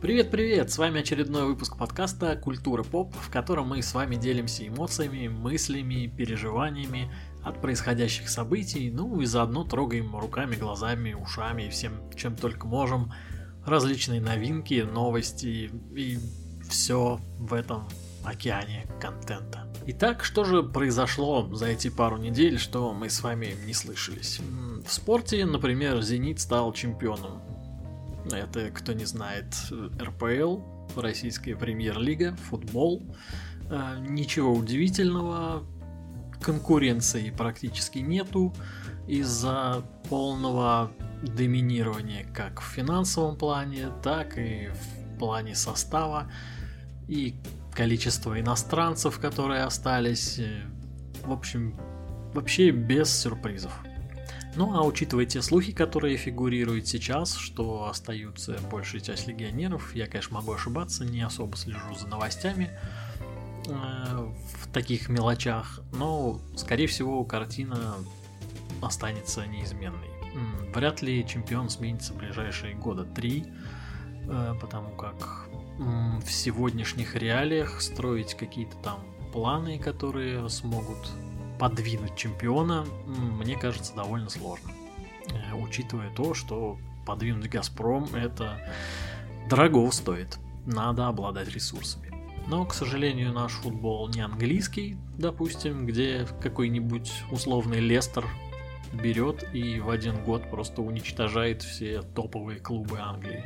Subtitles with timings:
[0.00, 0.70] Привет-привет!
[0.70, 6.06] С вами очередной выпуск подкаста «Культура поп», в котором мы с вами делимся эмоциями, мыслями,
[6.06, 7.12] переживаниями
[7.42, 13.12] от происходящих событий, ну и заодно трогаем руками, глазами, ушами и всем, чем только можем,
[13.66, 16.20] различные новинки, новости и
[16.70, 17.88] все в этом
[18.24, 19.66] океане контента.
[19.86, 24.38] Итак, что же произошло за эти пару недель, что мы с вами не слышались?
[24.86, 27.42] В спорте, например, «Зенит» стал чемпионом.
[28.36, 29.54] Это, кто не знает,
[30.00, 30.58] РПЛ,
[30.96, 33.02] Российская премьер-лига, футбол.
[33.70, 35.64] Э, ничего удивительного,
[36.40, 38.54] конкуренции практически нету
[39.06, 46.30] из-за полного доминирования как в финансовом плане, так и в плане состава
[47.08, 47.34] и
[47.74, 50.38] количество иностранцев, которые остались.
[50.38, 50.62] Э,
[51.24, 51.78] в общем,
[52.34, 53.72] вообще без сюрпризов.
[54.56, 60.34] Ну а учитывая те слухи, которые фигурируют сейчас, что остаются большая часть легионеров, я, конечно,
[60.36, 62.70] могу ошибаться, не особо слежу за новостями
[63.66, 67.94] э, в таких мелочах, но, скорее всего, картина
[68.80, 70.08] останется неизменной.
[70.74, 73.46] Вряд ли чемпион сменится в ближайшие года три,
[74.28, 80.98] э, потому как в сегодняшних реалиях строить какие-то там планы, которые смогут
[81.58, 84.70] подвинуть чемпиона, мне кажется, довольно сложно.
[85.30, 88.58] Э, учитывая то, что подвинуть Газпром это
[89.48, 90.38] дорого стоит.
[90.66, 92.14] Надо обладать ресурсами.
[92.46, 98.26] Но, к сожалению, наш футбол не английский, допустим, где какой-нибудь условный Лестер
[98.92, 103.44] берет и в один год просто уничтожает все топовые клубы Англии.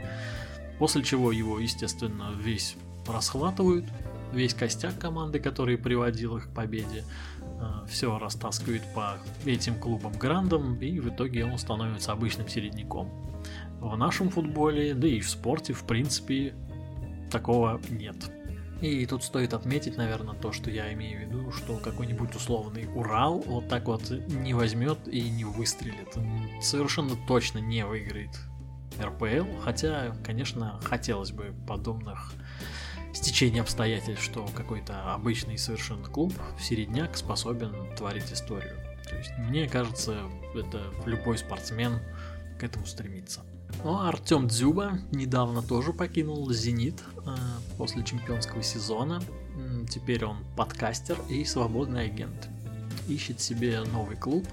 [0.79, 2.77] После чего его, естественно, весь
[3.07, 3.87] расхватывают,
[4.33, 7.05] весь костяк команды, который приводил их к победе,
[7.41, 13.09] э, все растаскивают по этим клубам грандам, и в итоге он становится обычным середняком.
[13.81, 16.55] В нашем футболе, да и в спорте, в принципе,
[17.31, 18.17] такого нет.
[18.81, 23.39] И тут стоит отметить, наверное, то, что я имею в виду, что какой-нибудь условный Урал
[23.47, 26.17] вот так вот не возьмет и не выстрелит.
[26.61, 28.31] Совершенно точно не выиграет
[29.01, 32.33] РПЛ, хотя, конечно, хотелось бы подобных
[33.13, 38.77] стечение обстоятельств, что какой-то обычный совершенно клуб, середняк, способен творить историю.
[39.09, 40.23] То есть, мне кажется,
[40.55, 42.01] это любой спортсмен
[42.59, 43.43] к этому стремится.
[43.85, 47.35] Ну а Артем Дзюба недавно тоже покинул «Зенит» э,
[47.79, 49.21] после чемпионского сезона.
[49.91, 52.49] Теперь он подкастер и свободный агент.
[53.09, 54.47] Ищет себе новый клуб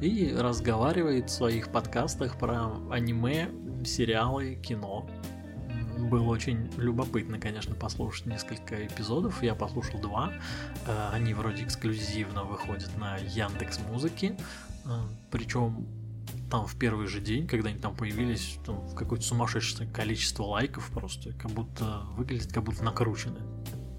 [0.00, 3.50] и разговаривает в своих подкастах про аниме,
[3.84, 5.08] сериалы, кино
[6.08, 9.42] было очень любопытно, конечно, послушать несколько эпизодов.
[9.42, 10.32] Я послушал два.
[10.86, 14.36] Э, они вроде эксклюзивно выходят на Яндекс Музыки.
[14.84, 15.86] Э, Причем
[16.50, 21.32] там в первый же день, когда они там появились, там какое-то сумасшедшее количество лайков просто,
[21.32, 23.40] как будто выглядит, как будто накручены.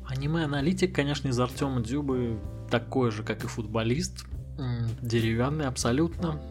[0.08, 2.40] Аниме-аналитик, конечно, из Артема Дзюбы
[2.70, 4.26] такой же, как и футболист,
[5.02, 6.42] деревянный абсолютно.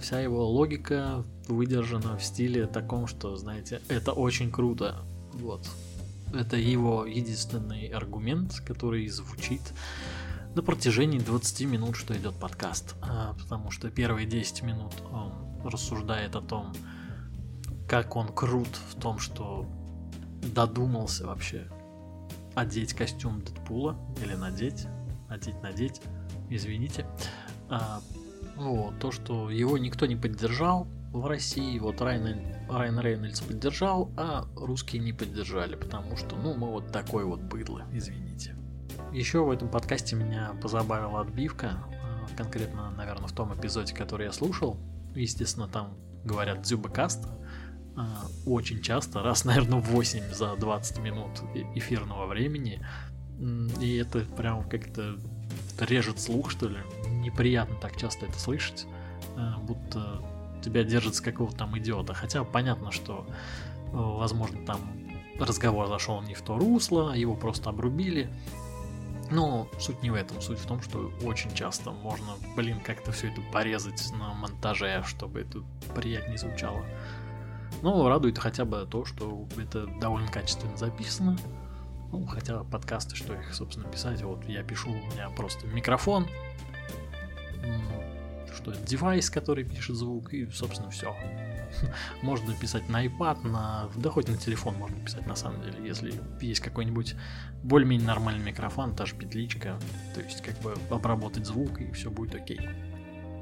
[0.00, 1.24] Вся его логика
[1.54, 4.96] выдержана в стиле таком, что, знаете, это очень круто.
[5.34, 5.68] Вот.
[6.32, 9.62] Это его единственный аргумент, который звучит
[10.54, 12.94] на протяжении 20 минут, что идет подкаст.
[13.02, 15.32] А, потому что первые 10 минут он
[15.64, 16.72] рассуждает о том,
[17.88, 19.66] как он крут в том, что
[20.54, 21.68] додумался вообще
[22.54, 24.86] одеть костюм Дэдпула или надеть,
[25.28, 26.00] одеть, надеть,
[26.48, 27.06] извините.
[27.68, 28.00] А,
[28.56, 34.46] вот, то, что его никто не поддержал, в России вот Райан, Райан Рейнольдс поддержал, а
[34.56, 38.56] русские не поддержали, потому что, ну, мы вот такой вот быдло, извините.
[39.12, 44.32] Еще в этом подкасте меня позабавила отбивка, а, конкретно, наверное, в том эпизоде, который я
[44.32, 44.78] слушал.
[45.16, 47.26] Естественно, там говорят Дзюбакаст,
[47.96, 51.42] а, очень часто, раз, наверное, 8 за 20 минут
[51.74, 52.80] эфирного времени,
[53.80, 55.16] и это прям как-то
[55.80, 56.78] режет слух, что ли.
[57.08, 58.86] Неприятно так часто это слышать,
[59.36, 60.22] а, будто
[60.60, 62.14] тебя держит с какого-то там идиота.
[62.14, 64.80] Хотя понятно, что, э, возможно, там
[65.38, 68.30] разговор зашел не в то русло, его просто обрубили.
[69.30, 73.28] Но суть не в этом, суть в том, что очень часто можно, блин, как-то все
[73.28, 75.62] это порезать на монтаже, чтобы это
[75.94, 76.84] приятнее звучало.
[77.82, 81.38] Но радует хотя бы то, что это довольно качественно записано.
[82.10, 86.26] Ну, хотя подкасты, что их, собственно, писать, вот я пишу, у меня просто микрофон,
[88.60, 91.16] что это девайс, который пишет звук, и, собственно, все.
[92.22, 93.88] Можно писать на iPad, на...
[93.96, 97.14] да хоть на телефон можно писать, на самом деле, если есть какой-нибудь
[97.62, 99.78] более-менее нормальный микрофон, та же петличка,
[100.14, 102.60] то есть как бы обработать звук, и все будет окей.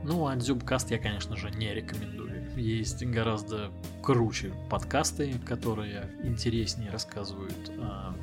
[0.05, 2.56] Ну, а Zubcast я, конечно же, не рекомендую.
[2.56, 3.71] есть гораздо
[4.03, 8.14] круче подкасты, которые интереснее рассказывают о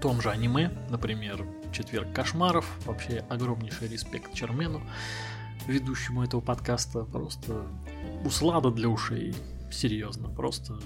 [0.00, 2.66] том же аниме, например, «Четверг кошмаров».
[2.86, 4.82] Вообще огромнейший респект Чермену,
[5.70, 7.04] ведущему этого подкаста.
[7.04, 7.66] Просто
[8.24, 9.34] услада для ушей.
[9.70, 10.78] Серьезно, просто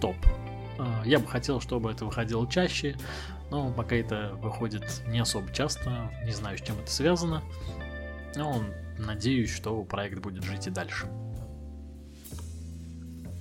[0.00, 0.16] топ.
[0.78, 2.96] А, я бы хотел, чтобы это выходило чаще,
[3.50, 7.42] но пока это выходит не особо часто, не знаю, с чем это связано.
[8.36, 8.62] Но
[8.98, 11.08] надеюсь, что проект будет жить и дальше.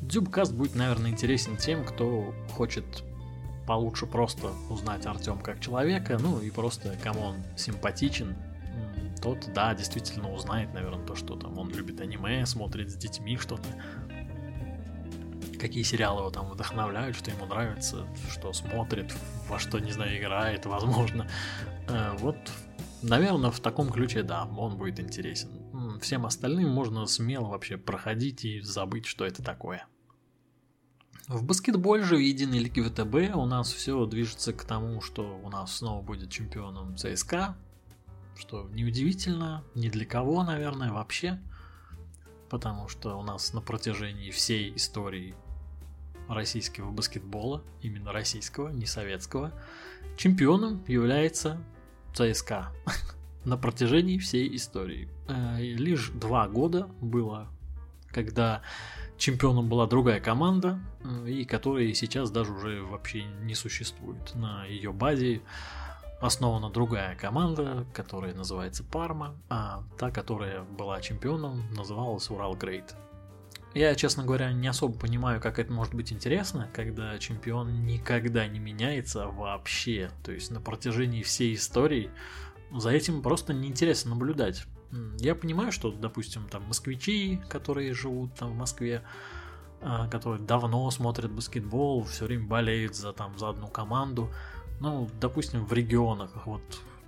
[0.01, 2.85] Дзюбкаст будет, наверное, интересен тем, кто хочет
[3.67, 8.35] получше просто узнать Артем как человека, ну и просто кому он симпатичен,
[9.27, 13.67] тот, да, действительно узнает, наверное, то, что там он любит аниме, смотрит с детьми что-то,
[15.59, 19.13] какие сериалы его там вдохновляют, что ему нравится, что смотрит,
[19.49, 21.27] во что, не знаю, играет, возможно.
[21.89, 22.37] Э, вот,
[23.01, 25.49] наверное, в таком ключе, да, он будет интересен.
[25.99, 29.87] Всем остальным можно смело вообще проходить и забыть, что это такое.
[31.27, 35.49] В баскетболе же в единой лиге ВТБ у нас все движется к тому, что у
[35.49, 37.57] нас снова будет чемпионом ЦСКА,
[38.37, 41.39] что неудивительно, ни для кого, наверное, вообще,
[42.49, 45.35] потому что у нас на протяжении всей истории
[46.27, 49.53] российского баскетбола, именно российского, не советского,
[50.17, 51.61] чемпионом является
[52.13, 52.71] ЦСКА
[53.45, 55.09] на протяжении всей истории.
[55.27, 57.47] Э, лишь два года было,
[58.11, 58.61] когда
[59.17, 60.79] чемпионом была другая команда,
[61.25, 64.35] и которая сейчас даже уже вообще не существует.
[64.35, 65.41] На ее базе
[66.19, 72.95] основана другая команда, которая называется Парма, а та, которая была чемпионом, называлась Урал Грейт.
[73.73, 78.57] Я, честно говоря, не особо понимаю, как это может быть интересно, когда чемпион никогда не
[78.59, 80.09] меняется вообще.
[80.23, 82.09] То есть на протяжении всей истории
[82.71, 84.65] за этим просто неинтересно наблюдать.
[85.19, 89.03] Я понимаю, что, допустим, там москвичи, которые живут там в Москве,
[89.81, 94.31] а, которые давно смотрят баскетбол, все время болеют за, там, за одну команду.
[94.79, 96.61] Ну, допустим, в регионах, вот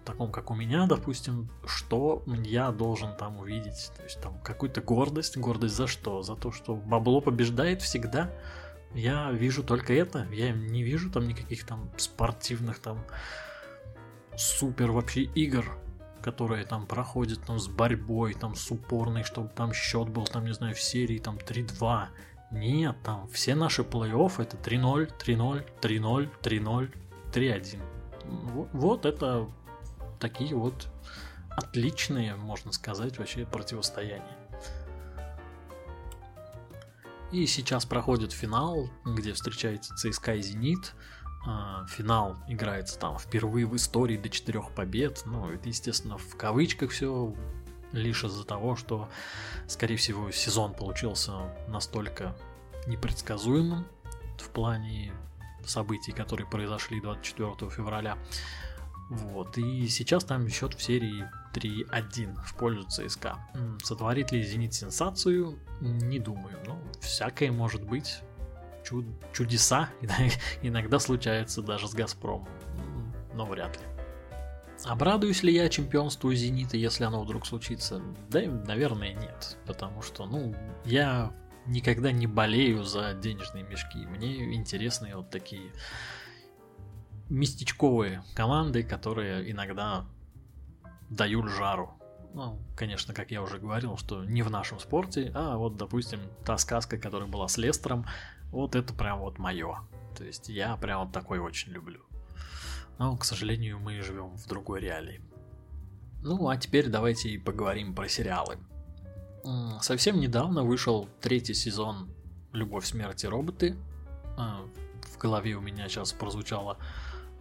[0.09, 3.91] таком, как у меня, допустим, что я должен там увидеть?
[3.95, 5.37] То есть там какую-то гордость.
[5.37, 6.23] Гордость за что?
[6.23, 8.31] За то, что бабло побеждает всегда.
[8.93, 10.27] Я вижу только это.
[10.31, 13.05] Я не вижу там никаких там спортивных там
[14.35, 15.65] супер вообще игр,
[16.21, 20.53] которые там проходят там с борьбой, там с упорной, чтобы там счет был, там, не
[20.53, 22.07] знаю, в серии там 3-2.
[22.51, 26.93] Нет, там все наши плей-офф это 3-0, 3-0, 3-0, 3-0,
[27.31, 27.79] 3-1.
[28.73, 29.49] Вот это
[30.19, 30.87] такие вот
[31.49, 34.37] отличные, можно сказать, вообще противостояния.
[37.31, 40.95] И сейчас проходит финал, где встречается ЦСКА и Зенит.
[41.45, 45.23] А, финал играется там впервые в истории до четырех побед.
[45.25, 47.33] Ну, это, естественно, в кавычках все,
[47.91, 49.09] лишь из-за того, что,
[49.67, 51.33] скорее всего, сезон получился
[51.67, 52.35] настолько
[52.87, 53.85] непредсказуемым
[54.37, 55.13] в плане
[55.65, 58.17] событий, которые произошли 24 февраля.
[59.09, 63.39] Вот, и сейчас там счет в серии 3-1 в пользу ЦСКА.
[63.83, 65.57] Сотворит ли Зенит сенсацию?
[65.81, 66.59] Не думаю.
[66.67, 68.19] Ну, всякое может быть.
[68.85, 69.89] Чуд чудеса
[70.61, 72.47] иногда случаются даже с Газпромом.
[73.33, 73.83] Но вряд ли.
[74.85, 78.01] Обрадуюсь ли я чемпионству Зенита, если оно вдруг случится?
[78.29, 79.57] Да, наверное, нет.
[79.65, 80.55] Потому что, ну,
[80.85, 81.33] я
[81.69, 84.05] никогда не болею за денежные мешки.
[84.05, 85.71] Мне интересны вот такие
[87.29, 90.05] местечковые команды, которые иногда
[91.09, 91.91] дают жару.
[92.33, 96.57] Ну, конечно, как я уже говорил, что не в нашем спорте, а вот, допустим, та
[96.57, 98.05] сказка, которая была с Лестером,
[98.51, 99.79] вот это прям вот мое.
[100.15, 102.01] То есть я прям вот такой очень люблю.
[102.97, 105.21] Но, к сожалению, мы живем в другой реалии.
[106.21, 108.57] Ну, а теперь давайте поговорим про сериалы.
[109.81, 112.09] Совсем недавно вышел третий сезон
[112.51, 113.75] «Любовь, смерти, роботы».
[114.37, 114.65] А,
[115.13, 116.77] в голове у меня сейчас прозвучало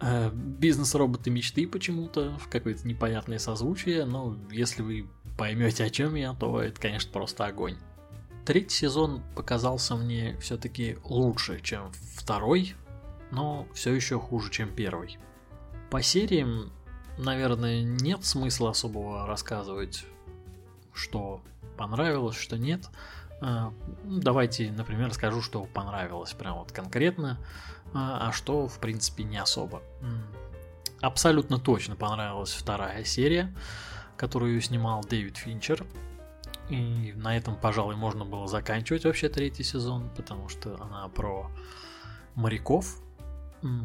[0.01, 6.33] Э, бизнес-роботы мечты почему-то в какое-то непонятное созвучие, но если вы поймете о чем я,
[6.33, 7.75] то это, конечно, просто огонь.
[8.45, 12.75] Третий сезон показался мне все-таки лучше, чем второй,
[13.31, 15.17] но все еще хуже, чем первый.
[15.91, 16.71] По сериям,
[17.17, 20.05] наверное, нет смысла особого рассказывать,
[20.99, 21.41] что
[21.77, 22.89] понравилось, что нет.
[23.41, 23.71] Э,
[24.03, 27.39] давайте, например, скажу, что понравилось прям вот конкретно.
[27.93, 29.81] А, а что, в принципе, не особо.
[31.01, 33.53] Абсолютно точно понравилась вторая серия,
[34.17, 35.85] которую снимал Дэвид Финчер.
[36.69, 41.49] И на этом, пожалуй, можно было заканчивать вообще третий сезон, потому что она про
[42.35, 43.01] моряков,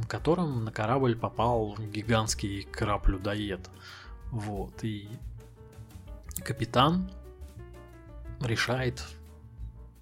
[0.06, 3.71] которым на корабль попал гигантский корабль-людоед.
[4.30, 5.09] Вот, и
[6.43, 7.11] капитан
[8.41, 9.05] решает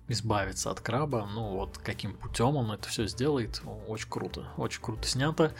[0.09, 1.29] избавиться от краба.
[1.33, 4.49] Ну вот каким путем он это все сделает, очень круто.
[4.57, 5.55] Очень круто снято,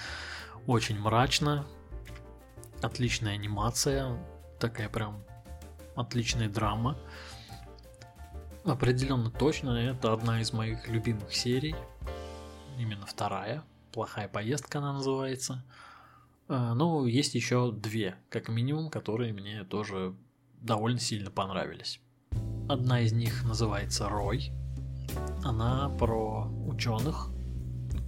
[0.67, 1.67] очень мрачно,
[2.83, 4.19] отличная анимация,
[4.59, 5.23] такая прям
[5.95, 6.97] отличная драма.
[8.65, 11.75] Определенно точно, это одна из моих любимых серий.
[12.79, 13.65] Именно вторая.
[13.91, 15.65] Плохая поездка она называется.
[16.49, 20.15] А, ну, есть еще две, как минимум, которые мне тоже
[20.63, 22.01] довольно сильно понравились.
[22.69, 24.53] Одна из них называется Рой.
[25.45, 27.29] Она про ученых,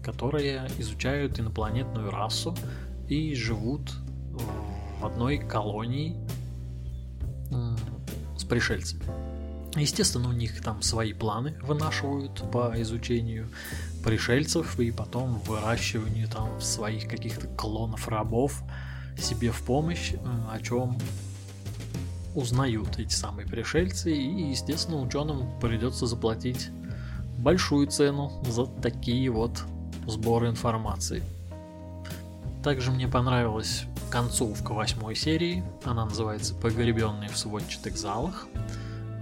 [0.02, 2.56] которые изучают инопланетную расу
[3.08, 3.92] и живут
[5.00, 6.16] в одной колонии
[8.36, 9.04] с пришельцами.
[9.76, 13.48] Естественно, у них там свои планы вынашивают по изучению
[14.04, 18.62] пришельцев и потом выращиванию там своих каких-то клонов рабов
[19.18, 20.12] себе в помощь,
[20.50, 20.96] о чем
[22.34, 26.70] узнают эти самые пришельцы, и, естественно, ученым придется заплатить
[27.38, 29.62] большую цену за такие вот
[30.06, 31.22] сборы информации.
[32.62, 38.46] Также мне понравилась концовка восьмой серии, она называется «Погребенные в сводчатых залах».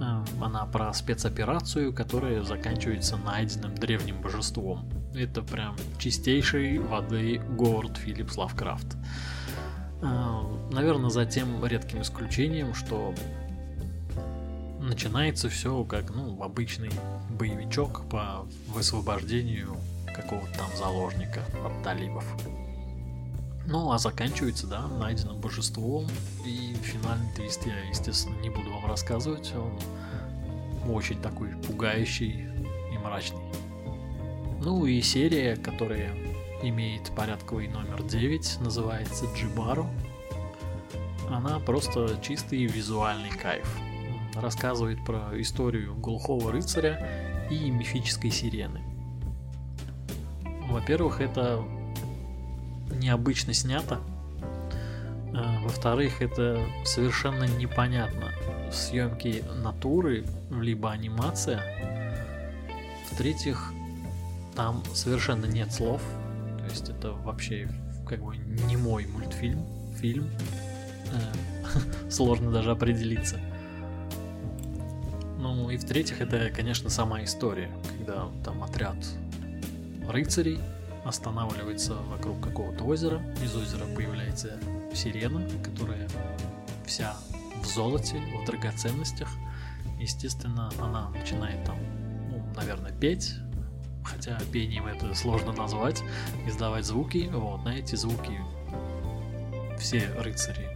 [0.01, 4.89] Э, она про спецоперацию, которая заканчивается найденным древним божеством.
[5.15, 8.97] Это прям чистейшей воды Говард Филлипс Лавкрафт.
[10.73, 13.15] Наверное, за тем редким исключением, что
[14.81, 16.91] начинается все как ну, обычный
[17.31, 19.77] боевичок по высвобождению
[20.15, 22.25] какого-то там заложника от талибов.
[23.67, 26.07] Ну, а заканчивается, да, найденным божеством.
[26.45, 29.53] И финальный твист я, естественно, не буду вам рассказывать.
[29.55, 29.79] Он
[30.91, 32.47] очень такой пугающий
[32.93, 33.43] и мрачный.
[34.65, 36.15] Ну и серия, которая
[36.63, 39.87] имеет порядковый номер 9, называется Джибару.
[41.33, 43.67] Она просто чистый визуальный кайф.
[44.35, 48.83] Рассказывает про историю глухого рыцаря и мифической сирены.
[50.69, 51.65] Во-первых, это
[52.91, 54.01] необычно снято.
[55.35, 58.31] А, во-вторых, это совершенно непонятно.
[58.71, 61.63] Съемки натуры, либо анимация.
[63.11, 63.73] В-третьих,
[64.55, 66.03] там совершенно нет слов.
[66.59, 67.71] То есть это вообще
[68.07, 69.65] как бы не мой мультфильм,
[69.99, 70.29] фильм.
[72.11, 73.39] Сложно даже определиться.
[75.39, 78.97] Ну и в-третьих, это, конечно, сама история, когда там отряд
[80.09, 80.61] рыцарей
[81.05, 83.21] останавливается вокруг какого-то озера.
[83.43, 84.59] Из озера появляется
[84.95, 86.09] сирена, которая
[86.87, 87.17] вся
[87.61, 89.29] в золоте, в драгоценностях.
[90.01, 91.79] Естественно, она начинает там,
[92.31, 93.35] ну, наверное, петь,
[94.05, 96.03] хотя пением это сложно назвать,
[96.47, 97.29] издавать звуки.
[97.33, 98.39] Вот, на эти звуки
[99.79, 100.72] все рыцари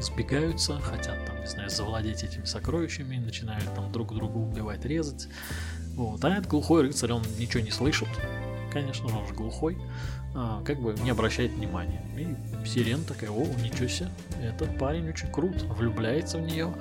[0.00, 5.28] сбегаются, хотят там, не знаю, завладеть этими сокровищами, начинают там друг друга убивать, резать.
[5.94, 6.24] Вот.
[6.24, 8.08] А этот глухой рыцарь, он ничего не слышит,
[8.72, 9.76] конечно же, он же глухой,
[10.34, 12.02] а, как бы не обращает внимания.
[12.16, 14.10] И Сирена такая, о, ничего себе,
[14.42, 16.72] этот парень очень крут, влюбляется в нее,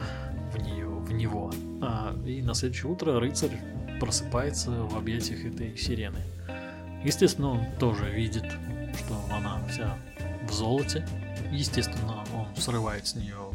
[0.54, 1.52] в нее, в него.
[1.82, 3.60] А, и на следующее утро рыцарь
[4.00, 6.20] просыпается в объятиях этой сирены.
[7.04, 8.46] Естественно, он тоже видит,
[8.98, 9.98] что она вся
[10.48, 11.06] в золоте.
[11.52, 13.52] Естественно, он срывает с нее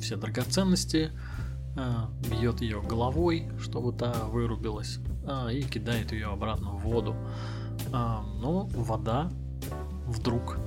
[0.00, 1.10] все драгоценности,
[1.76, 7.16] а, бьет ее головой, чтобы та вырубилась, а, и кидает ее обратно в воду.
[7.92, 9.30] А, но вода
[10.06, 10.58] вдруг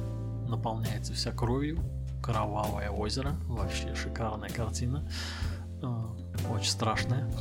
[0.47, 1.79] наполняется вся кровью,
[2.21, 5.07] кровавое озеро, вообще шикарная картина,
[6.49, 7.31] очень страшная.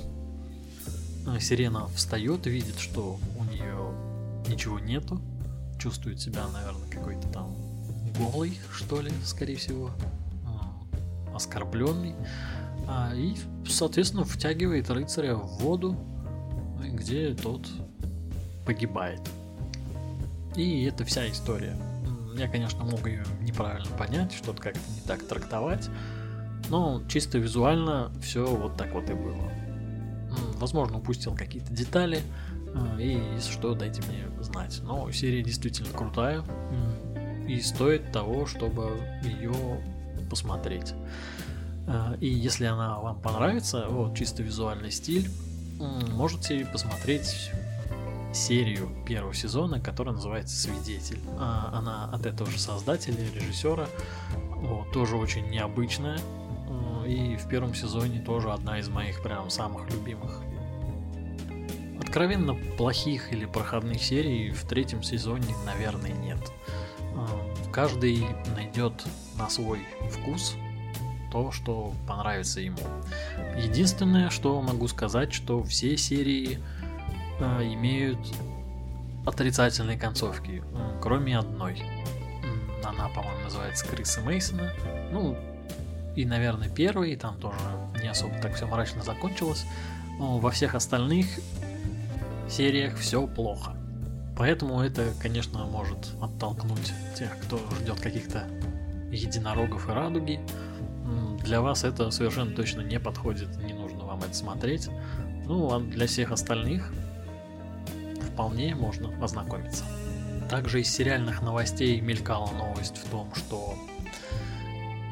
[1.40, 3.92] Сирена встает, видит, что у нее
[4.48, 5.20] ничего нету,
[5.78, 7.56] чувствует себя, наверное, какой-то там
[8.18, 9.90] голый, что ли, скорее всего,
[10.46, 12.14] а, оскорбленный,
[12.88, 13.36] а, и,
[13.68, 15.96] соответственно, втягивает рыцаря в воду,
[16.80, 17.66] где тот
[18.64, 19.20] погибает.
[20.56, 21.76] И это вся история.
[22.36, 25.88] Я, конечно, мог ее неправильно понять, что-то как-то не так трактовать,
[26.68, 29.50] но чисто визуально все вот так вот и было.
[30.56, 32.20] Возможно, упустил какие-то детали,
[32.74, 34.80] э, и если что, дайте мне знать.
[34.82, 36.42] Но серия действительно крутая
[37.48, 39.54] и стоит того, чтобы ее
[40.30, 40.94] посмотреть.
[41.86, 45.30] Э, и если она вам понравится, вот чисто визуальный стиль,
[46.12, 47.50] можете посмотреть
[48.32, 51.20] серию первого сезона, которая называется «Свидетель».
[51.38, 53.88] А, она от этого же создателя, режиссера,
[54.56, 56.18] вот, тоже очень необычная.
[57.06, 60.40] И в первом сезоне тоже одна из моих прям самых любимых.
[62.00, 66.38] Откровенно плохих или проходных серий в третьем сезоне, наверное, нет.
[67.16, 67.26] А,
[67.72, 69.04] каждый найдет
[69.38, 69.80] на свой
[70.10, 70.56] вкус
[71.32, 72.78] то, что понравится ему.
[73.56, 76.60] Единственное, что могу сказать, что все серии
[77.40, 78.18] э, имеют
[79.26, 80.62] отрицательные концовки,
[81.02, 81.82] кроме одной.
[82.84, 84.72] Она, по-моему, называется Криса Мейсона.
[85.10, 85.36] Ну,
[86.14, 87.58] и, наверное, первый, там тоже
[88.00, 89.66] не особо так все мрачно закончилось.
[90.18, 91.26] Но во всех остальных
[92.48, 93.76] сериях все плохо.
[94.36, 98.46] Поэтому это, конечно, может оттолкнуть тех, кто ждет каких-то
[99.10, 100.40] единорогов и радуги.
[101.42, 104.88] Для вас это совершенно точно не подходит, не нужно вам это смотреть.
[105.46, 106.92] Ну, а для всех остальных
[108.32, 109.84] вполне можно ознакомиться.
[110.50, 113.74] Также из сериальных новостей мелькала новость в том, что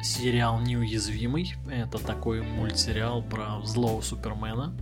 [0.03, 4.73] сериал «Неуязвимый»— это такой мультсериал про злого Супермена.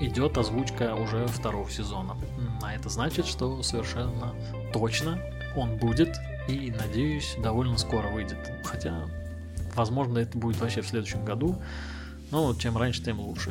[0.00, 2.16] Идет озвучка уже второго сезона.
[2.62, 4.34] А это значит, что совершенно
[4.72, 5.18] точно
[5.56, 6.16] он будет
[6.48, 8.38] и, надеюсь, довольно скоро выйдет.
[8.64, 9.06] Хотя,
[9.74, 11.60] возможно, это будет вообще в следующем году.
[12.30, 13.50] Но чем раньше, тем лучше.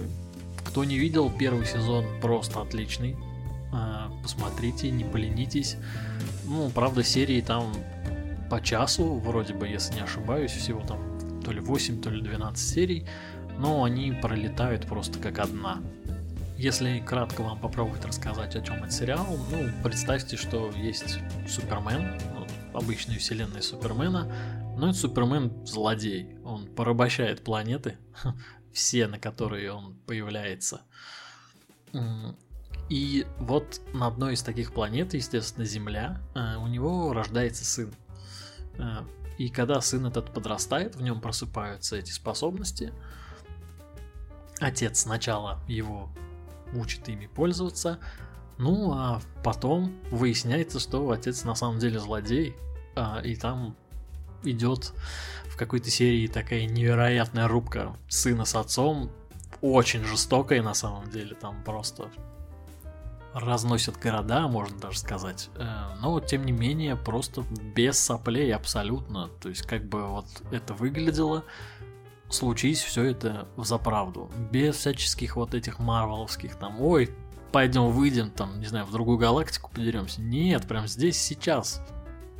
[0.65, 3.15] Кто не видел, первый сезон просто отличный.
[3.71, 5.77] А, посмотрите, не поленитесь.
[6.45, 7.71] Ну, правда, серии там
[8.49, 10.99] по часу, вроде бы, если не ошибаюсь, всего там
[11.43, 13.05] то ли 8, то ли 12 серий,
[13.59, 15.81] но они пролетают просто как одна.
[16.57, 22.19] Если кратко вам попробовать рассказать, о чем этот сериал, ну, представьте, что есть Супермен,
[22.73, 24.31] обычная вселенная Супермена,
[24.77, 26.35] но это Супермен злодей.
[26.43, 27.97] Он порабощает планеты,
[28.73, 30.81] все, на которые он появляется.
[32.89, 37.93] И вот на одной из таких планет, естественно, Земля, э, у него рождается сын.
[38.79, 39.03] Э,
[39.37, 42.91] и когда сын этот подрастает, в нем просыпаются эти способности.
[44.59, 46.09] Отец сначала его
[46.73, 47.99] учит ими пользоваться,
[48.57, 52.55] ну а потом выясняется, что отец на самом деле злодей,
[52.95, 53.75] а, и там
[54.43, 54.93] идет
[55.45, 59.11] в какой-то серии такая невероятная рубка сына с отцом,
[59.61, 62.09] очень жестокая на самом деле, там просто
[63.33, 65.49] разносят города, можно даже сказать.
[65.55, 67.43] Э, но, тем не менее, просто
[67.75, 69.29] без соплей абсолютно.
[69.41, 71.43] То есть, как бы вот это выглядело,
[72.29, 74.29] случись все это за правду.
[74.51, 77.09] Без всяческих вот этих марвеловских там, ой,
[77.51, 80.21] пойдем выйдем там, не знаю, в другую галактику подеремся.
[80.21, 81.81] Нет, прям здесь, сейчас.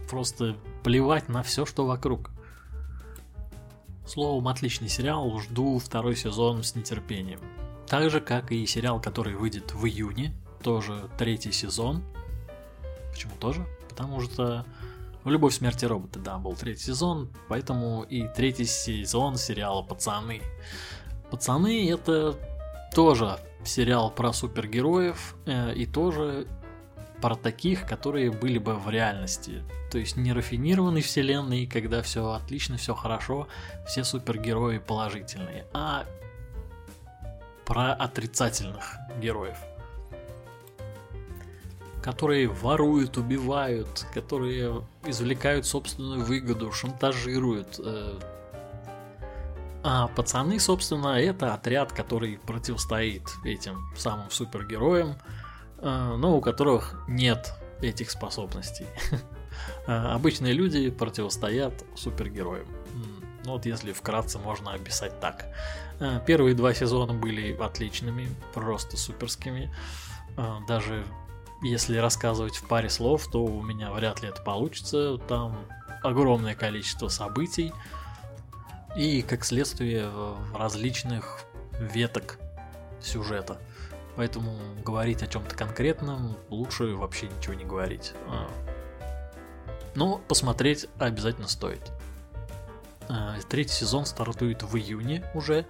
[0.09, 2.31] Просто плевать на все, что вокруг.
[4.07, 7.39] Словом, отличный сериал, жду второй сезон с нетерпением.
[7.87, 12.03] Так же, как и сериал, который выйдет в июне, тоже третий сезон.
[13.11, 13.67] Почему тоже?
[13.87, 14.88] Потому что в
[15.25, 20.41] «Любовь, смерти роботы», да, был третий сезон, поэтому и третий сезон сериала «Пацаны».
[21.29, 22.35] «Пацаны»— это
[22.93, 26.47] тоже сериал про супергероев э, и тоже
[27.21, 29.63] про таких, которые были бы в реальности.
[29.91, 33.47] То есть не рафинированной вселенной, когда все отлично, все хорошо,
[33.85, 36.05] все супергерои положительные, а
[37.65, 39.57] про отрицательных героев
[42.01, 47.79] которые воруют, убивают, которые извлекают собственную выгоду, шантажируют.
[47.83, 48.19] Э.
[49.83, 55.15] А пацаны, собственно, это отряд, который противостоит этим самым супергероям,
[55.77, 58.87] э, но у которых нет этих способностей.
[59.87, 62.65] Э, обычные люди противостоят супергероям.
[63.43, 65.47] Ну вот если вкратце можно описать так.
[66.25, 69.73] Первые два сезона были отличными, просто суперскими.
[70.67, 71.03] Даже
[71.61, 75.17] если рассказывать в паре слов, то у меня вряд ли это получится.
[75.27, 75.65] Там
[76.03, 77.73] огромное количество событий
[78.95, 80.09] и, как следствие,
[80.55, 81.43] различных
[81.79, 82.39] веток
[83.01, 83.59] сюжета.
[84.15, 88.13] Поэтому говорить о чем-то конкретном лучше вообще ничего не говорить.
[88.27, 88.49] А.
[89.95, 91.91] Но посмотреть обязательно стоит.
[93.07, 95.65] А, третий сезон стартует в июне уже,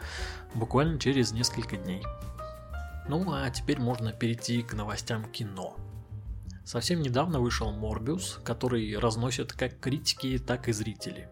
[0.54, 2.04] буквально через несколько дней.
[3.10, 5.76] Ну а теперь можно перейти к новостям кино.
[6.64, 11.28] Совсем недавно вышел Морбиус, который разносят как критики, так и зрители.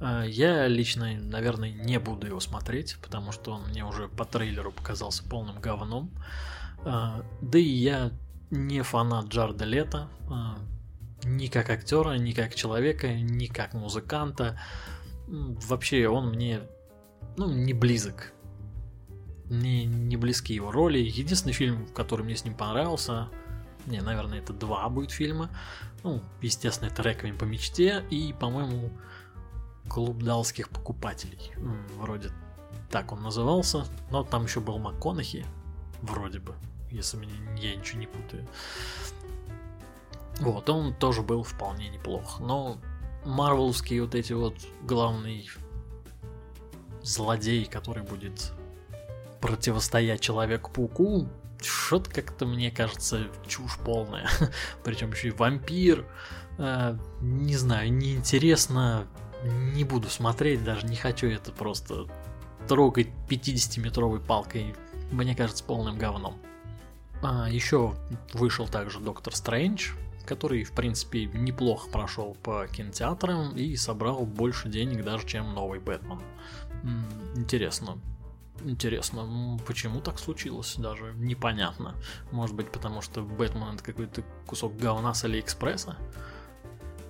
[0.00, 4.72] А, я лично, наверное, не буду его смотреть, потому что он мне уже по трейлеру
[4.72, 6.10] показался полным говном.
[6.84, 8.10] А, да и я
[8.50, 10.58] не фанат Джарда Лета, а,
[11.22, 14.58] ни как актера, ни как человека, ни как музыканта.
[15.28, 16.62] Вообще он мне
[17.36, 18.32] ну, не близок
[19.50, 20.98] не, не близки его роли.
[20.98, 23.28] Единственный фильм, который мне с ним понравился,
[23.86, 25.50] не, наверное, это два будет фильма.
[26.02, 28.90] Ну, естественно, это «Реквием по мечте» и, по-моему,
[29.88, 31.52] «Клуб далских покупателей».
[31.96, 32.30] Вроде
[32.90, 33.84] так он назывался.
[34.10, 35.44] Но там еще был МакКонахи,
[36.02, 36.54] вроде бы,
[36.90, 38.46] если мне, я ничего не путаю.
[40.40, 42.40] Вот, он тоже был вполне неплох.
[42.40, 42.78] Но
[43.24, 45.48] марвелские вот эти вот главный
[47.02, 48.52] злодей, который будет
[49.40, 51.28] противостоять Человеку-пауку,
[51.62, 54.28] что-то как-то, мне кажется, чушь полная.
[54.84, 56.06] Причем еще и вампир.
[56.58, 59.06] Э, не знаю, неинтересно.
[59.44, 62.06] Не буду смотреть, даже не хочу это просто
[62.68, 64.74] трогать 50-метровой палкой.
[65.10, 66.38] Мне кажется, полным говном.
[67.22, 67.94] А, еще
[68.32, 69.92] вышел также Доктор Стрэндж,
[70.26, 76.20] который, в принципе, неплохо прошел по кинотеатрам и собрал больше денег даже, чем новый Бэтмен.
[77.34, 77.98] Интересно.
[78.64, 81.94] Интересно, почему так случилось, даже непонятно.
[82.30, 85.96] Может быть, потому что Бэтмен это какой-то кусок говна с Алиэкспресса?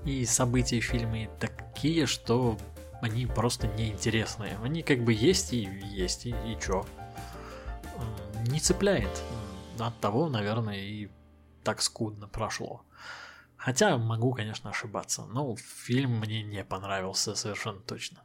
[0.04, 2.56] И события в фильме такие, что
[3.02, 4.58] они просто неинтересные.
[4.62, 6.86] Они как бы есть и есть, и, и чё.
[8.46, 9.22] Не цепляет.
[9.78, 11.10] От того, наверное, и
[11.64, 12.82] так скудно прошло.
[13.56, 18.22] Хотя могу, конечно, ошибаться, но фильм мне не понравился совершенно точно.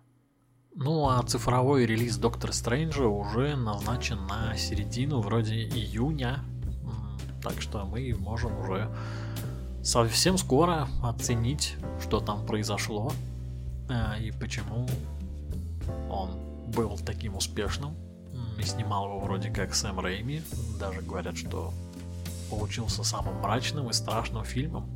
[0.78, 6.44] Ну а цифровой релиз Доктора Стрэнджа уже назначен на середину вроде июня.
[7.42, 8.94] Так что мы можем уже
[9.82, 13.14] совсем скоро оценить, что там произошло
[13.88, 14.90] э, и почему
[16.10, 16.32] он
[16.76, 17.96] был таким успешным.
[18.60, 20.42] И снимал его вроде как Сэм Рэйми.
[20.78, 21.74] Даже говорят, что
[22.50, 24.90] получился самым мрачным и страшным фильмом.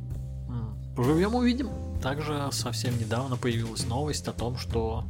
[0.94, 1.70] Поживем увидим.
[2.02, 5.04] Также совсем недавно появилась новость о том, что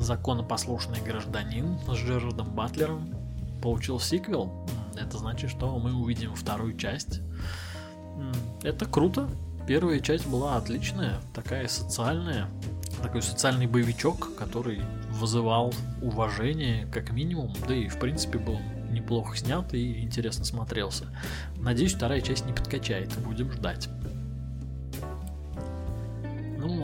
[0.00, 3.14] законопослушный гражданин с Джерардом Батлером
[3.62, 4.66] получил сиквел.
[4.96, 7.20] Это значит, что мы увидим вторую часть.
[8.62, 9.28] Это круто.
[9.66, 12.48] Первая часть была отличная, такая социальная,
[13.02, 14.80] такой социальный боевичок, который
[15.10, 18.58] вызывал уважение как минимум, да и в принципе был
[18.90, 21.06] неплохо снят и интересно смотрелся.
[21.56, 23.88] Надеюсь, вторая часть не подкачает, будем ждать.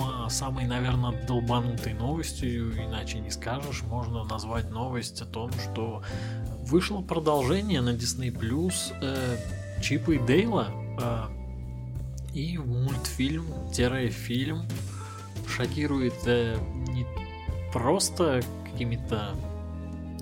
[0.02, 6.02] А самой, наверное, долбанутой новостью, иначе не скажешь, можно назвать новость о том, что
[6.62, 9.36] вышло продолжение на Disney Plus э,
[9.82, 10.68] Чипа и Дейла.
[11.00, 11.26] Э,
[12.34, 14.66] и мультфильм-фильм
[15.46, 17.06] шокирует э, не
[17.72, 19.34] просто какими-то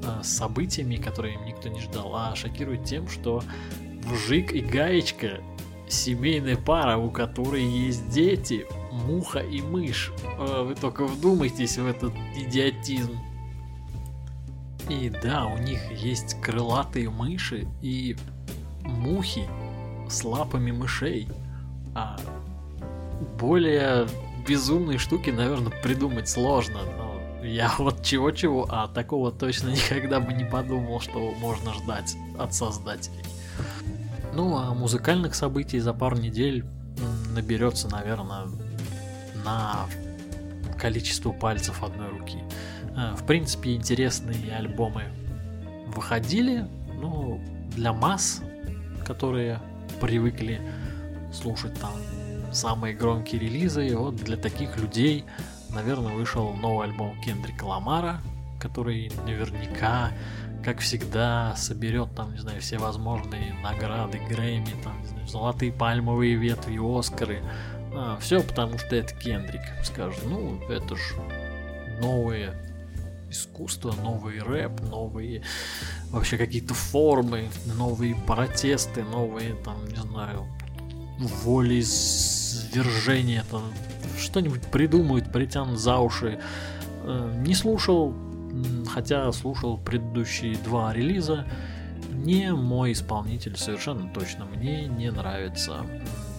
[0.03, 3.43] э, событиями, которые никто не ждал, а шокирует тем, что
[4.05, 5.41] Вжик и Гаечка
[5.89, 10.13] семейная пара, у которой есть дети, муха и мышь.
[10.39, 13.19] Э, вы только вдумайтесь в этот идиотизм.
[14.89, 18.17] И да, у них есть крылатые мыши и
[18.85, 19.49] мухи
[20.09, 21.29] с лапами мышей.
[21.95, 22.19] А
[23.39, 24.07] более
[24.47, 26.81] безумные штуки, наверное, придумать сложно.
[26.97, 32.55] Но я вот чего-чего, а такого точно никогда бы не подумал, что можно ждать от
[32.55, 33.25] создателей.
[34.35, 36.65] Ну, а музыкальных событий за пару недель
[37.35, 38.47] наберется, наверное,
[39.45, 39.87] на
[40.79, 42.39] количество пальцев одной руки.
[42.97, 45.05] Э, в принципе, интересные альбомы
[45.87, 46.67] выходили,
[47.01, 48.43] ну, для масс,
[49.07, 49.61] которые
[50.01, 50.61] привыкли
[51.33, 51.93] слушать там
[52.53, 55.25] самые громкие релизы, вот для таких людей,
[55.71, 58.21] наверное, вышел новый альбом Кендрика Ламара,
[58.61, 60.11] который наверняка,
[60.63, 66.37] как всегда, соберет там, не знаю, все возможные награды Грэмми, там, не знаю, золотые пальмовые
[66.37, 67.43] ветви, Оскары,
[67.95, 69.63] а, все потому что это Кендрик.
[69.85, 71.15] Скажет, ну, это ж
[72.01, 72.55] новые
[73.31, 75.43] искусство, новый рэп, новые
[76.11, 80.47] вообще какие-то формы, новые протесты, новые там, не знаю,
[81.19, 83.63] воли свержения, там
[84.19, 86.41] что-нибудь придумают, притянут за уши.
[87.05, 88.15] Э, не слушал,
[88.93, 91.47] хотя слушал предыдущие два релиза.
[92.11, 94.45] Не мой исполнитель, совершенно точно.
[94.45, 95.87] Мне не нравится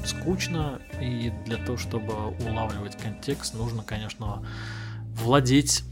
[0.06, 2.14] скучно, и для того, чтобы
[2.48, 4.46] улавливать контекст, нужно, конечно,
[5.16, 5.84] владеть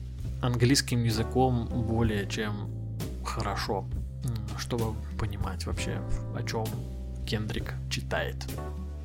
[0.42, 2.70] английским языком более чем
[3.24, 3.86] хорошо,
[4.58, 6.02] чтобы понимать вообще,
[6.36, 6.66] о чем
[7.26, 8.36] Кендрик читает.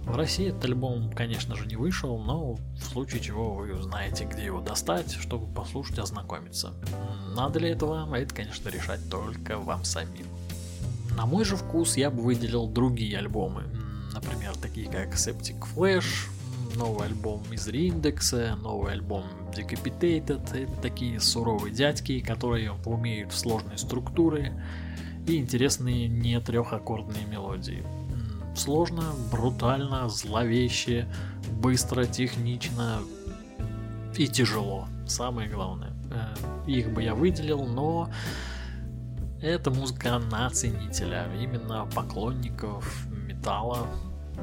[0.05, 4.45] В России этот альбом, конечно же, не вышел, но в случае чего вы узнаете, где
[4.45, 6.75] его достать, чтобы послушать, ознакомиться.
[7.35, 10.27] Надо ли это вам, это, конечно, решать только вам самим.
[11.16, 13.64] На мой же вкус я бы выделил другие альбомы,
[14.17, 16.29] например, такие как Septic Flash,
[16.77, 19.25] новый альбом из Индекса, новый альбом
[19.55, 20.57] Decapitated.
[20.57, 24.53] Это такие суровые дядьки, которые умеют в сложные структуры
[25.27, 27.85] и интересные не трехаккордные мелодии.
[28.55, 31.07] Сложно, брутально, зловеще,
[31.61, 33.01] быстро, технично
[34.17, 34.89] и тяжело.
[35.07, 35.93] Самое главное.
[36.11, 36.35] Э,
[36.67, 38.11] их бы я выделил, но
[39.43, 43.07] это музыка на ценителя, именно поклонников
[43.47, 43.87] металла,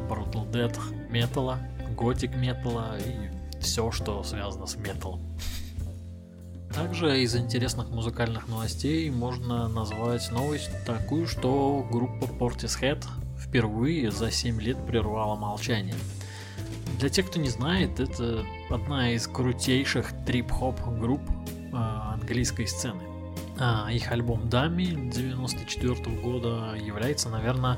[0.07, 1.59] Brutal Death металла,
[1.97, 5.19] готик металла и все, что связано с металлом.
[6.73, 13.03] Также из интересных музыкальных новостей можно назвать новость такую, что группа Portishead
[13.37, 15.95] впервые за 7 лет прервала молчание.
[16.97, 21.21] Для тех, кто не знает, это одна из крутейших трип-хоп групп
[21.73, 23.01] э, английской сцены.
[23.59, 27.77] А их альбом Дами 94 года является, наверное,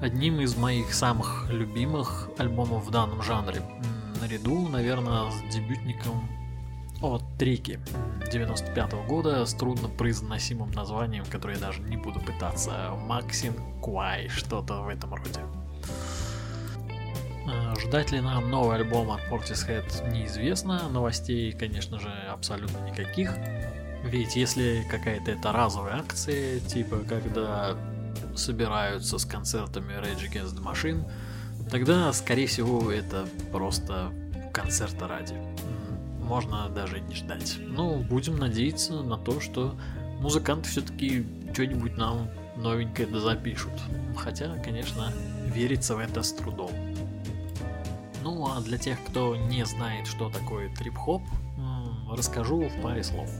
[0.00, 3.62] одним из моих самых любимых альбомов в данном жанре.
[4.20, 6.28] Наряду, наверное, с дебютником
[7.02, 7.78] от Трики
[8.32, 12.92] 95 -го года с трудно произносимым названием, которое я даже не буду пытаться.
[13.06, 15.40] Максин Куай, что-то в этом роде.
[17.48, 23.34] А, ждать ли нам новый альбом от Portishead неизвестно, новостей, конечно же, абсолютно никаких.
[24.04, 27.76] Ведь если какая-то это разовая акция, типа когда
[28.36, 31.10] собираются с концертами Rage Against the Machine,
[31.70, 34.12] тогда, скорее всего, это просто
[34.52, 35.34] концерта ради.
[36.20, 37.58] Можно даже не ждать.
[37.60, 39.76] Ну, будем надеяться на то, что
[40.20, 43.72] музыканты все-таки что-нибудь нам новенькое запишут.
[44.16, 45.12] Хотя, конечно,
[45.46, 46.70] верится в это с трудом.
[48.22, 51.22] Ну а для тех, кто не знает, что такое трип-хоп,
[52.10, 53.30] расскажу в паре слов.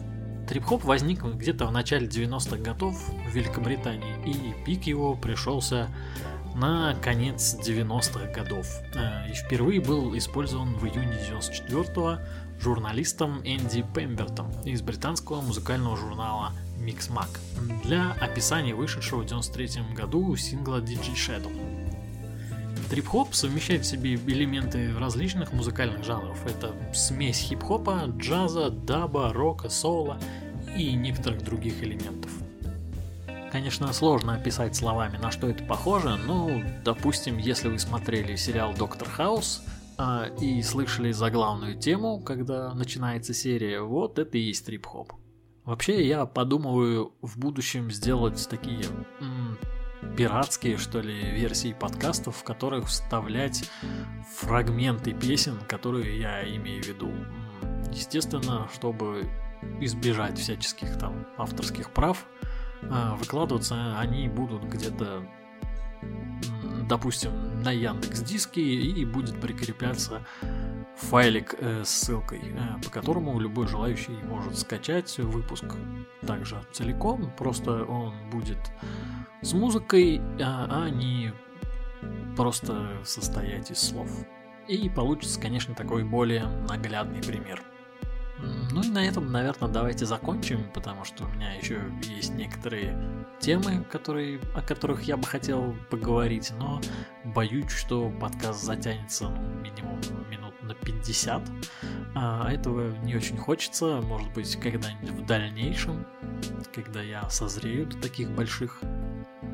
[0.49, 5.89] Трип-хоп возник где-то в начале 90-х годов в Великобритании, и пик его пришелся
[6.55, 8.67] на конец 90-х годов.
[8.95, 12.19] Э, и впервые был использован в июне 94-го
[12.61, 17.29] журналистом Энди Пембертом из британского музыкального журнала Mix Mag
[17.83, 21.76] для описания вышедшего в 93 году сингла DJ Shadow.
[22.89, 26.39] Трип-хоп совмещает в себе элементы различных музыкальных жанров.
[26.47, 30.21] Это смесь хип-хопа, джаза, даба, рока, соло
[30.77, 32.31] и некоторых других элементов.
[33.51, 36.51] Конечно, сложно описать словами, на что это похоже, но,
[36.85, 39.63] допустим, если вы смотрели сериал «Доктор Хаус»,
[39.99, 45.13] а, и слышали заглавную тему, когда начинается серия, вот это и есть трип-хоп.
[45.65, 48.85] Вообще, я подумываю в будущем сделать такие
[49.21, 49.59] м-
[50.17, 53.71] пиратские, что ли, версии подкастов, в которых вставлять
[54.37, 57.11] фрагменты песен, которые я имею в виду.
[57.93, 59.29] Естественно, чтобы
[59.81, 62.27] избежать всяческих там авторских прав,
[62.83, 65.27] а, выкладываться они будут где-то,
[66.89, 70.27] допустим, на Яндекс Диске и будет прикрепляться
[70.97, 75.65] файлик э, с ссылкой, э, по которому любой желающий может скачать выпуск
[76.27, 78.59] также целиком, просто он будет
[79.43, 81.33] с музыкой, а, а не
[82.37, 84.11] просто состоять из слов.
[84.69, 87.63] И получится, конечно, такой более наглядный пример.
[88.39, 93.85] Ну и на этом, наверное, давайте закончим, потому что у меня еще есть некоторые темы,
[93.85, 96.81] которые, о которых я бы хотел поговорить, но
[97.25, 101.43] боюсь, что подкаст затянется ну, минимум минут на 50.
[102.15, 106.07] А этого не очень хочется, может быть, когда-нибудь в дальнейшем,
[106.75, 108.81] когда я созрею до таких больших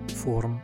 [0.08, 0.62] форм,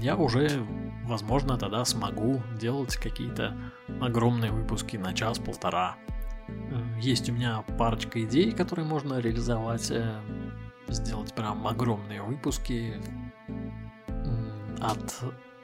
[0.00, 0.66] я уже,
[1.04, 3.56] возможно, тогда смогу делать какие-то
[4.00, 5.96] огромные выпуски на час-полтора.
[7.00, 10.20] Есть у меня парочка идей, которые можно реализовать, э,
[10.88, 13.00] сделать прям огромные выпуски
[14.80, 15.22] от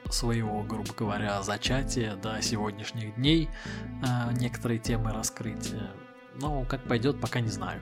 [0.09, 3.49] своего, грубо говоря, зачатия до сегодняшних дней,
[4.03, 5.73] э, некоторые темы раскрыть.
[6.35, 7.81] Но как пойдет, пока не знаю.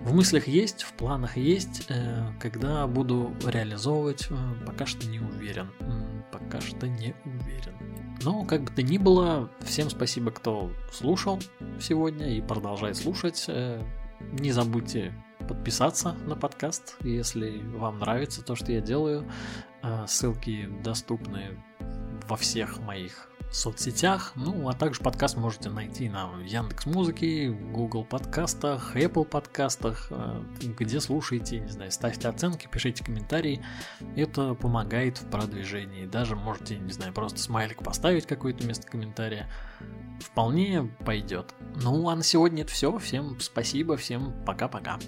[0.00, 4.28] В мыслях есть, в планах есть, э, когда буду реализовывать,
[4.66, 5.70] пока что не уверен.
[6.32, 7.74] Пока что не уверен.
[8.24, 11.38] Но, как бы то ни было, всем спасибо, кто слушал
[11.78, 13.44] сегодня и продолжает слушать.
[13.48, 13.84] Э,
[14.20, 15.12] не забудьте
[15.46, 19.30] подписаться на подкаст, если вам нравится то, что я делаю.
[19.82, 21.62] Э, ссылки доступны
[22.26, 24.32] во всех моих соцсетях.
[24.34, 31.00] Ну, а также подкаст можете найти на Яндекс Музыке, Google подкастах, Apple подкастах, э, где
[31.00, 33.64] слушаете, не знаю, ставьте оценки, пишите комментарии.
[34.16, 36.06] Это помогает в продвижении.
[36.06, 39.48] Даже можете, не знаю, просто смайлик поставить какое-то вместо комментария.
[40.20, 41.54] Вполне пойдет.
[41.76, 42.96] Ну, а на сегодня это все.
[42.98, 44.98] Всем спасибо, всем пока-пока.